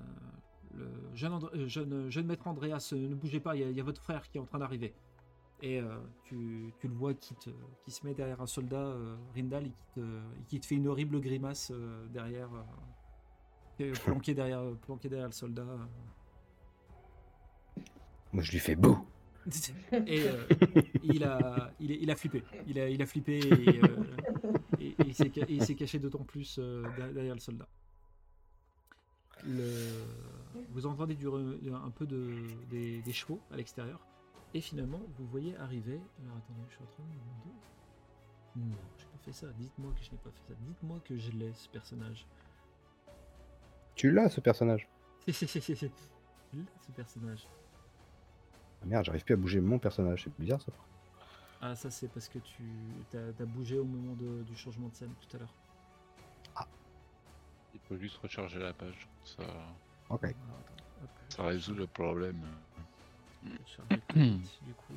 [0.75, 4.37] le jeune, jeune, jeune maître Andreas, ne bougez pas, il y a votre frère qui
[4.37, 4.93] est en train d'arriver.
[5.61, 7.49] Et euh, tu, tu le vois qui, te-
[7.83, 10.75] qui se met derrière un soldat, euh, Rindal, et qui, te, et qui te fait
[10.75, 12.49] une horrible grimace euh, derrière,
[14.05, 15.65] planqué derrière, planqué derrière le soldat.
[18.33, 18.97] Moi, je lui fais beau.
[20.07, 20.43] Et euh,
[21.03, 22.43] il, a, il, a flippé.
[22.67, 23.95] Il a, il a flippé et, euh,
[24.81, 24.95] et- et
[25.49, 27.65] il s'est caché d'autant plus euh, derrière le soldat.
[29.45, 30.03] Le-
[30.71, 32.27] vous entendez du un peu de,
[32.69, 34.01] des, des chevaux à l'extérieur.
[34.57, 36.01] Et finalement, vous voyez arriver.
[36.23, 38.59] Alors attendez, je suis en train de.
[38.59, 39.45] Non, j'ai pas fait ça.
[39.55, 40.53] Dites-moi que je n'ai pas fait ça.
[40.61, 42.25] Dites-moi que je l'ai, ce personnage.
[43.93, 44.87] Tu l'as, ce personnage.
[45.27, 47.47] Je l'ai, ce personnage.
[48.81, 50.71] Ah, merde, j'arrive plus à bouger mon personnage, c'est bizarre ça.
[51.61, 52.63] Ah, ça, c'est parce que tu
[53.13, 55.53] as, bougé au moment de- du changement de scène tout à l'heure.
[57.75, 59.07] Il faut juste recharger la page.
[59.23, 59.43] Ça,
[60.09, 60.33] Ok.
[61.29, 62.41] Ça résout le problème.
[64.15, 64.93] du coup.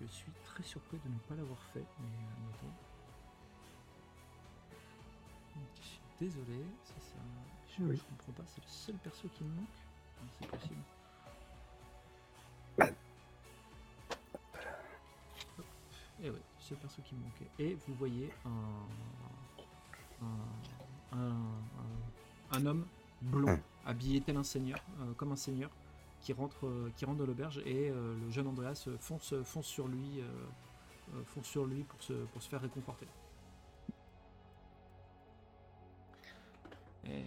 [0.00, 2.68] Je suis très surpris de ne pas l'avoir fait, mais euh,
[5.76, 7.18] Je suis désolé, ça, ça,
[7.78, 7.96] je, Oui.
[7.96, 9.66] je comprends pas, c'est le seul perso qui me manque
[10.40, 10.82] C'est possible.
[16.22, 17.48] Et ouais, c'est le perso qui me manquait.
[17.58, 18.86] Et vous voyez un,
[20.22, 22.86] un, un, un- un homme
[23.22, 23.60] blond, Hum.
[23.86, 25.70] habillé tel un seigneur, euh, comme un seigneur,
[26.24, 29.66] qui rentre, euh, qui rentre dans l'auberge et euh, le jeune Andreas euh, fonce, fonce
[29.66, 30.20] sur lui,
[31.26, 33.06] fonce sur lui pour se, pour se faire réconforter.
[37.04, 37.24] Et...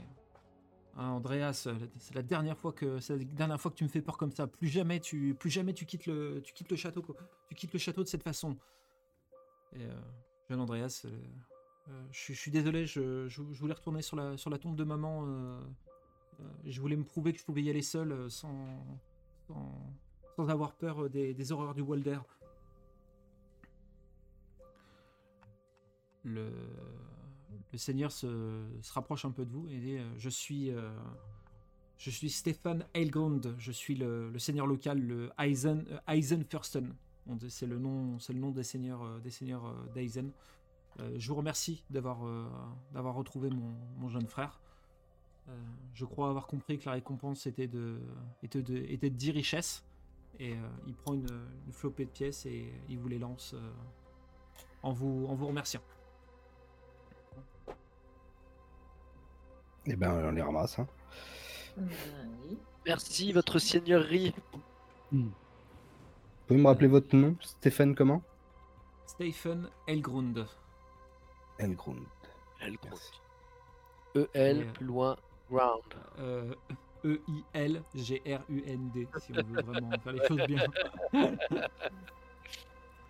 [0.99, 1.67] Ah, Andreas,
[1.99, 4.47] c'est la dernière fois que la dernière fois que tu me fais peur comme ça.
[4.47, 7.05] Plus jamais tu, plus jamais tu quittes le, tu quittes le château,
[7.47, 8.57] tu quittes le château de cette façon.
[9.73, 9.93] Et euh,
[10.49, 11.11] jeune Andreas, euh,
[11.89, 14.57] euh, je, suis- je suis désolé, je, je- je voulais retourner sur la, sur la
[14.57, 15.59] tombe de maman.
[16.39, 18.85] Euh, je voulais me prouver que je pouvais y aller seul euh, sans,
[19.47, 22.19] sans, avoir peur euh, des, horreurs du Walder.
[26.23, 26.51] Le,
[27.75, 30.71] seigneur se, se rapproche un peu de vous et Je suis.
[30.71, 30.89] euh,
[31.99, 36.93] je suis Stéphane Eilgrund, je suis le, seigneur local, le Eisen, Eisenfürsten.
[37.49, 40.31] C'est le nom, le nom des seigneurs, des seigneurs d'Eisen.
[41.15, 42.19] Je vous remercie d'avoir
[43.15, 44.59] retrouvé mon jeune frère.
[45.49, 45.51] Euh,
[45.93, 47.99] je crois avoir compris que la récompense était de,
[48.43, 49.83] était de, était de 10 richesses.
[50.39, 51.27] Et euh, il prend une,
[51.65, 53.71] une flopée de pièces et il vous les lance euh,
[54.83, 55.81] en, vous, en vous remerciant.
[59.85, 60.79] Et ben, on les ramasse.
[60.79, 60.87] Hein.
[62.85, 64.33] Merci, votre seigneurie.
[65.11, 65.31] Vous
[66.45, 68.21] pouvez me rappeler votre nom Stéphane comment?
[69.05, 70.45] Stephen Elgrund.
[71.57, 72.03] Elgrund.
[72.59, 72.99] Elgrund.
[74.15, 75.15] E-L, Mais, plus loin,
[75.49, 75.83] round.
[76.19, 76.53] Euh,
[77.05, 80.63] E-I-L-G-R-U-N-D, si on veut vraiment faire les choses bien.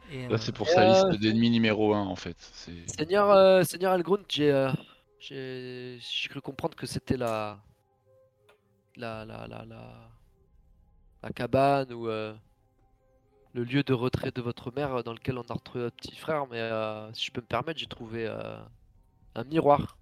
[0.10, 2.38] Et, Là, euh, c'est pour sa euh, liste d'ennemis numéro 1 en fait.
[2.40, 4.72] C'est- Seigneur, euh, Seigneur Elgrund, j'ai euh,
[5.20, 7.60] j'ai j'ai cru comprendre que c'était la
[8.96, 10.10] la la la la
[11.24, 12.34] la cabane ou euh,
[13.54, 16.16] le lieu de retrait de votre mère euh, dans lequel on a retrouvé votre petit
[16.16, 16.48] frère.
[16.48, 18.58] Mais euh, si je peux me permettre, j'ai trouvé euh,
[19.36, 19.98] un miroir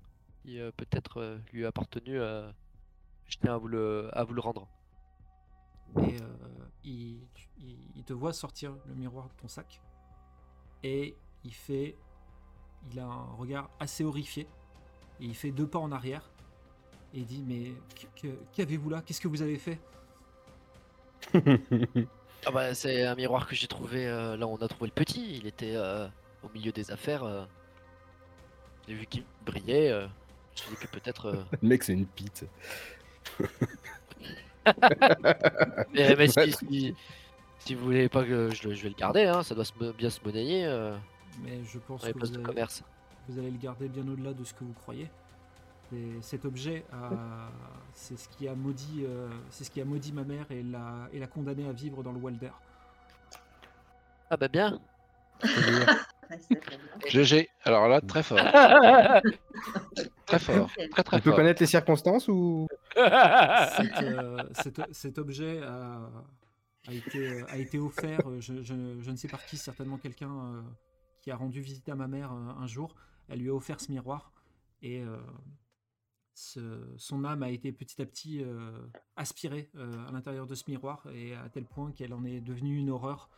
[0.46, 2.20] qui euh, peut-être euh, lui a appartenu.
[2.20, 2.50] euh,
[3.28, 4.68] je tiens à vous le à vous le rendre.
[5.98, 6.28] et, euh,
[6.84, 9.82] il, tu- il- il te voit sortir le miroir de ton sac
[10.84, 11.96] et il fait
[12.92, 14.44] il a un regard assez horrifié
[15.20, 16.30] et il fait deux pas en arrière
[17.14, 17.74] et il dit mais
[18.54, 19.02] qu'avez-vous là?
[19.02, 19.80] Qu'est-ce que vous avez fait?
[22.48, 24.94] Ah bah, c'est un miroir que j'ai trouvé euh, là où on a trouvé le
[24.94, 25.38] petit.
[25.38, 26.08] Il était euh,
[26.44, 27.24] au milieu des affaires.
[27.24, 27.44] euh.
[28.88, 29.90] J'ai vu qu'il brillait.
[29.90, 30.08] euh,
[30.56, 31.26] Je que peut-être.
[31.28, 32.46] euh, Le mec, c'est une pite.
[35.94, 36.52] Mais, mais si, Ouais.
[36.52, 36.96] si,
[37.60, 40.20] si vous voulez pas que je, vais le garder, hein, ça doit se bien se
[40.26, 40.96] monnayer euh,
[41.44, 42.84] Mais je pense que vous de allez, commerce.
[43.28, 45.10] vous allez le garder bien au-delà de ce que vous croyez.
[45.94, 47.50] Et cet objet, a-
[47.94, 51.08] c'est ce qui a maudit, euh, c'est ce qui a maudit ma mère et l'a
[51.14, 52.50] et l'a condamnée à vivre dans le Walder.
[54.32, 54.80] Ah bah bien.
[57.08, 57.50] GG.
[57.64, 58.38] Alors là, très fort.
[60.26, 60.70] Très fort.
[60.92, 61.36] Très très On peut fort.
[61.38, 66.10] connaître les circonstances ou Cet, euh, cet- cet objet a,
[66.88, 70.32] a été, a été offert, euh, je, je- je ne sais par qui, certainement quelqu'un
[70.32, 70.62] euh,
[71.22, 72.96] qui a rendu visite à ma mère euh, un jour.
[73.30, 74.32] Elle lui a offert ce miroir
[74.82, 75.18] et euh,
[76.34, 78.72] ce- son âme a été petit à petit euh,
[79.16, 82.78] aspirée euh, à l'intérieur de ce miroir et à tel point qu'elle en est devenue
[82.78, 83.30] une horreur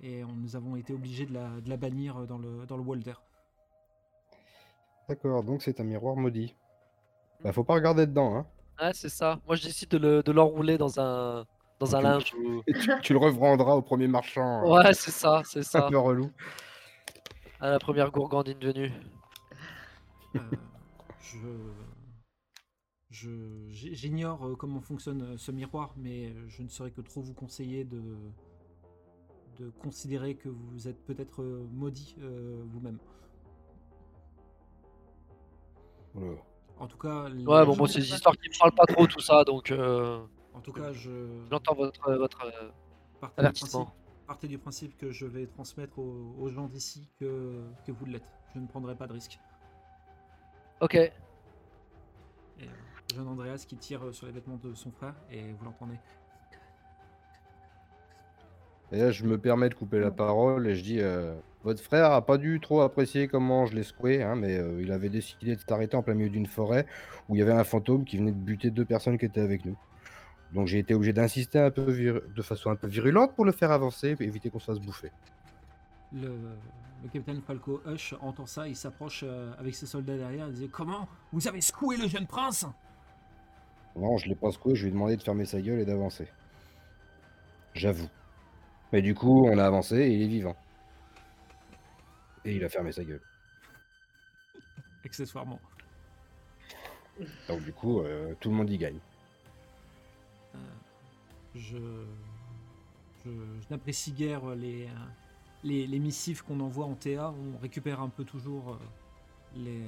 [0.00, 2.82] et on- nous avons été obligés de la, de la bannir dans le, dans le
[2.82, 3.14] Walder.
[5.08, 6.54] D'accord, donc c'est un miroir maudit.
[7.42, 8.46] Bah, faut pas regarder dedans, hein.
[8.80, 9.40] Ouais, c'est ça.
[9.46, 11.46] Moi, je décide de le- de l'enrouler dans un,
[11.78, 12.34] dans un Tu- linge.
[12.34, 14.64] ou- Et tu, tu le revendras au premier marchand.
[14.66, 15.82] euh, Ouais, c'est ça, c'est Un ça.
[15.88, 16.30] peu relou.
[17.60, 18.92] À la première gourgandine venue.
[20.34, 20.40] Euh,
[23.10, 27.32] je j'ignore euh, comment fonctionne euh, ce miroir, mais je ne saurais que trop vous
[27.34, 28.02] conseiller de
[29.58, 32.98] de considérer que vous êtes peut-être euh, maudit euh, vous-même.
[36.78, 39.06] En tout cas, les- Ouais, bon, moi, c'est des histoires qui me parlent pas trop,
[39.06, 40.18] tout ça, donc euh,
[40.54, 41.10] en tout cas, je
[41.50, 42.70] j'entends votre, votre euh,
[43.20, 43.84] partez du, avertissement.
[43.84, 48.06] principe, partez du principe que je vais transmettre aux, aux gens d'ici que, que vous
[48.06, 48.24] l'êtes.
[48.54, 49.38] Je ne prendrai pas de risque.
[50.80, 50.94] Ok.
[50.94, 51.10] Et,
[52.62, 52.66] euh,
[53.14, 55.98] jeune Andreas qui tire sur les vêtements de son frère et vous l'entendez.
[58.92, 62.12] Et là, je me permets de couper la parole et je dis euh, Votre frère
[62.12, 65.56] a pas dû trop apprécier comment je l'ai secoué, hein, mais euh, il avait décidé
[65.56, 66.86] de s'arrêter en plein milieu d'une forêt
[67.28, 69.64] où il y avait un fantôme qui venait de buter deux personnes qui étaient avec
[69.64, 69.76] nous.
[70.52, 73.50] Donc j'ai été obligé d'insister un peu vir- de façon un peu virulente pour le
[73.50, 75.10] faire avancer et éviter qu'on se fasse bouffer.
[76.12, 76.28] Le,
[77.02, 80.68] le capitaine Falco Hush entend ça, il s'approche euh, avec ses soldats derrière, il dit
[80.68, 81.08] Comment?
[81.32, 82.64] Vous avez secoué le jeune prince?
[83.96, 86.28] Non, je l'ai pas secoué, je lui ai demandé de fermer sa gueule et d'avancer.
[87.74, 88.08] J'avoue.
[88.92, 90.56] Mais du coup, on a avancé et il est vivant.
[92.44, 93.22] Et il a fermé sa gueule.
[95.04, 95.60] Accessoirement.
[97.48, 98.98] Donc du coup, euh, tout le monde y gagne.
[100.54, 100.58] Euh,
[101.54, 101.76] je
[103.24, 105.06] je, je n'apprécie guère les, euh,
[105.64, 107.32] les, les missives qu'on envoie en TA.
[107.32, 108.78] On récupère un peu toujours
[109.56, 109.82] les,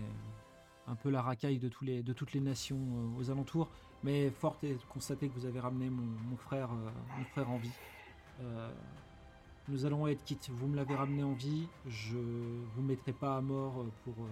[0.89, 2.79] un peu la racaille de, tous les, de toutes les nations
[3.19, 3.69] aux alentours.
[4.03, 7.59] Mais fort est de constater que vous avez ramené mon, mon frère, mon frère en
[7.59, 7.73] vie.
[8.41, 8.71] Euh,
[9.69, 10.49] nous allons être quittes.
[10.51, 11.69] Vous me l'avez ramené en vie.
[11.87, 14.29] Je vous mettrai pas à mort euh, pour, euh,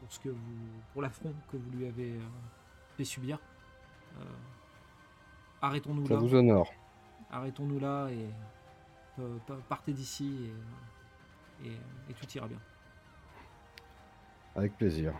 [0.00, 2.20] pour, ce que vous, pour l'affront que vous lui avez euh,
[2.96, 3.38] fait subir.
[4.20, 4.24] Euh,
[5.62, 6.20] Arrêtons-nous Ça là.
[6.20, 6.72] vous honore.
[7.30, 8.26] Arrêtons-nous là et
[9.20, 10.50] euh, pa- partez d'ici
[11.64, 11.78] et, et-
[12.10, 12.58] et tout ira bien.
[14.54, 15.14] Avec plaisir.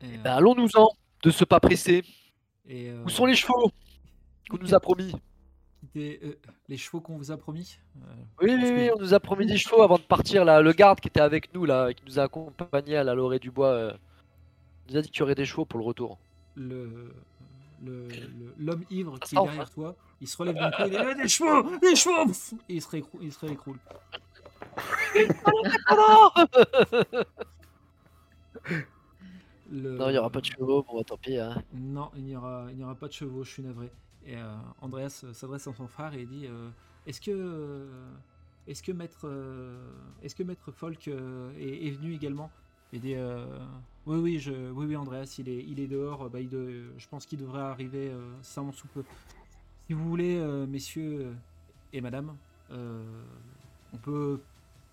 [0.00, 0.88] Et, Ben, allons-nous-en
[1.22, 2.02] de ce pas pressé.
[2.66, 3.70] et, euh, Où sont les chevaux?
[4.48, 5.14] Qu'on nous a promis
[5.96, 6.34] euh,
[6.68, 8.00] les chevaux qu'on vous a promis euh,
[8.42, 10.44] Oui, oui, oui, on nous a promis des chevaux avant de partir.
[10.44, 10.60] Là.
[10.60, 13.50] Le garde qui était avec nous, là, qui nous a accompagnés à la lorée du
[13.50, 13.92] bois, euh,
[14.90, 16.18] nous a dit qu'il y aurait des chevaux pour le retour.
[16.56, 17.12] le
[17.84, 20.96] le- le- l'homme ivre qui est derrière toi, il se relève d'un coup, il dit
[21.00, 22.32] Eh, des chevaux, des chevaux
[22.68, 23.78] et il se, il se réécroule.
[29.70, 31.36] Le- Non, il n'y aura pas de chevaux, bon, bah, tant pis.
[31.36, 31.62] Hein.
[31.74, 33.90] Non, il n'y aura, il aura pas de chevaux, je suis navré.
[34.24, 36.68] Et euh, Andreas euh, s'adresse à son frère et dit euh,
[37.06, 37.86] Est-ce que,
[38.66, 39.26] est-ce que maître,
[40.22, 42.50] est-ce que maître Folk est, est venu également?
[42.92, 43.14] Il dit
[44.06, 46.28] Oui, oui, je, oui, oui, Andreas, il est, il est dehors.
[46.30, 49.04] Bah, il de- je pense qu'il devrait arriver sans sous peu.
[49.86, 51.34] Si vous voulez, messieurs
[51.92, 52.34] et madame,
[52.70, 54.40] on peut,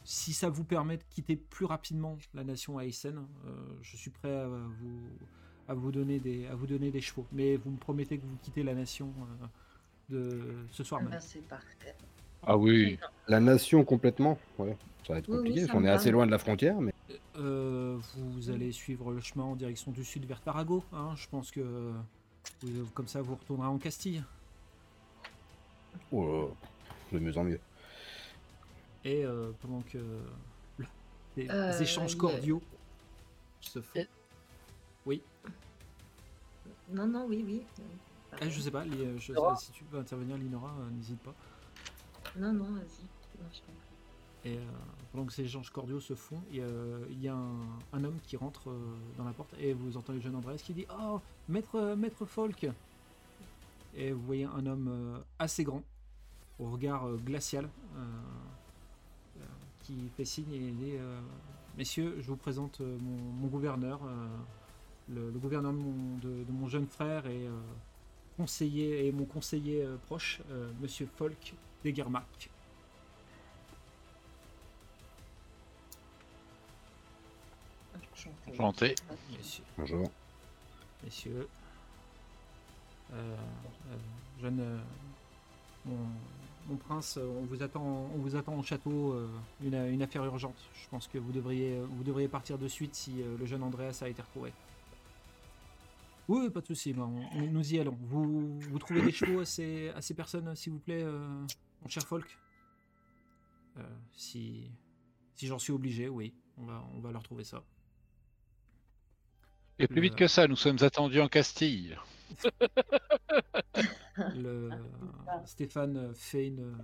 [0.06, 4.34] si ça vous permet de quitter plus rapidement la nation Aysen, euh, je suis prêt
[4.38, 5.02] à vous
[5.68, 7.26] à vous donner des à vous donner des chevaux.
[7.34, 9.46] Mais vous me promettez que vous quittez la nation euh,
[10.10, 10.42] de
[10.72, 11.14] ce soir Ah même.
[11.14, 11.96] ben, c'est parfait.
[12.48, 13.00] Ah oui.
[13.28, 14.78] La nation complètement, ouais.
[15.08, 16.80] Ça va être Oui, oui, compliqué, ça parce qu'on est assez loin de la frontière,
[16.80, 16.94] mais
[17.38, 20.84] Euh, vous allez suivre le chemin en direction du sud vers Tarago.
[20.94, 21.14] hein.
[21.16, 21.92] Je pense que
[22.62, 24.24] vous- comme ça vous retournerez en Castille.
[26.12, 26.52] oh,
[27.12, 27.60] de mieux en mieux.
[29.06, 29.98] Et euh, pendant que
[30.78, 30.86] le-
[31.38, 32.62] les Euh, échanges cordiaux
[33.62, 34.00] se font.
[34.00, 34.08] Et-
[35.06, 35.22] Oui.
[36.90, 37.62] Non, non, oui, oui.
[38.42, 38.84] Ah, je sais pas.
[38.84, 41.34] Li- euh, je- Linora si tu veux intervenir, Linora, euh, n'hésite pas.
[42.36, 43.04] Non, non, vas-y.
[43.42, 44.50] Non, je.
[44.50, 44.62] Et euh,
[45.12, 46.68] pendant que ces échanges cordiaux se font, il y a,
[47.10, 47.62] il y a un,
[47.94, 50.74] un homme qui rentre euh, dans la porte et vous entendez le jeune Andreas qui
[50.74, 52.68] dit Oh, maître, maître Folk
[53.96, 55.82] Et vous voyez un homme euh, assez grand,
[56.60, 58.04] au regard euh, glacial, euh, euh,
[59.86, 61.20] qui fait signe et dit euh,
[61.78, 64.28] Messieurs, je vous présente euh, mon, mon gouverneur, euh,
[65.10, 67.52] le, le gouverneur de mon, de- de mon jeune frère et, euh,
[68.38, 72.50] conseiller, et mon conseiller euh, proche, euh, Monsieur Folk d'Egermark.
[78.14, 78.52] Enchanté.
[78.52, 78.96] Enchanté.
[79.38, 79.64] Messieurs.
[79.78, 80.12] Bonjour.
[81.04, 81.48] messieurs.
[83.14, 83.36] Euh,
[83.92, 83.98] euh,
[84.42, 84.80] jeune, euh,
[85.86, 86.08] mon,
[86.68, 89.14] mon prince, euh, on vous attend, on vous attend au château.
[89.14, 89.28] euh,
[89.64, 90.56] une, une affaire urgente.
[90.74, 94.00] Je pense que vous devriez, vous devriez partir de suite si euh, le jeune Andreas
[94.02, 94.52] a été retrouvé.
[96.28, 96.92] Oui, pas de souci.
[96.94, 97.04] ben,
[97.36, 97.98] on- nous y allons.
[98.02, 101.20] Vous, vous trouvez des chevaux à ces, à ces personnes, s'il vous plaît, euh,
[101.84, 102.26] mon cher Folk?
[103.78, 103.84] Euh,
[104.16, 104.64] Si,
[105.36, 107.62] si j'en suis obligé, oui, on va, on va leur trouver ça.
[109.78, 111.98] Et plus vite que ça, nous sommes attendus en Castille.
[114.18, 114.70] Le,
[115.46, 116.78] Stéphane fait, une,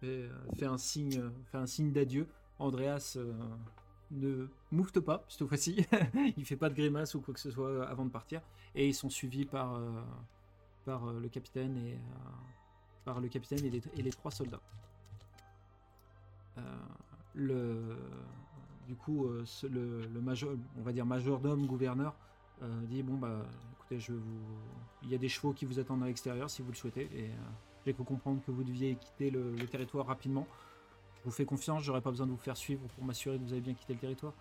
[0.00, 2.26] fait, fait un signe, fait un signe d'adieu.
[2.58, 3.32] Andreas euh,
[4.10, 5.86] ne moufte pas cette fois-ci.
[6.36, 8.40] il fait pas de grimace ou quoi que ce soit avant de partir.
[8.74, 9.90] Et ils sont suivis par, euh,
[10.84, 11.98] par euh, le capitaine et euh,
[13.04, 14.60] par le capitaine et les, et les trois soldats.
[16.58, 16.60] Euh,
[17.34, 17.96] le,
[18.86, 22.14] du coup, euh, le, le major, on va dire majordome gouverneur
[22.62, 23.42] euh, dit bon bah
[23.90, 27.24] il y a des chevaux qui vous attendent à l'extérieur si vous le souhaitez et
[27.24, 27.34] euh,
[27.86, 30.46] j'ai cru comprendre que vous deviez quitter le, territoire rapidement.
[31.18, 33.52] Je vous fais confiance j'aurais pas besoin de vous faire suivre pour m'assurer que vous
[33.52, 34.32] avez bien quitté le territoire.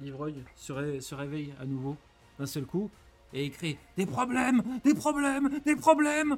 [0.00, 1.96] L'ivreuil se, se réveille à nouveau
[2.38, 2.90] d'un seul coup
[3.32, 6.36] et il crie des problèmes des problèmes des problèmes